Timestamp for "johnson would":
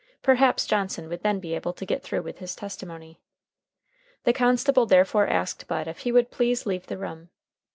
0.65-1.21